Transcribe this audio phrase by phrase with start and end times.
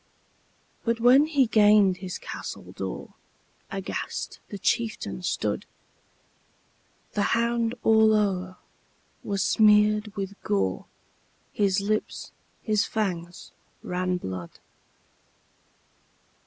[0.83, 3.13] But, when he gained his castle door,
[3.69, 5.67] Aghast the chieftain stood;
[7.13, 8.57] The hound all o'er
[9.23, 10.87] was smeared with gore,
[11.53, 12.31] His lips,
[12.63, 13.51] his fangs,
[13.83, 14.57] ran blood.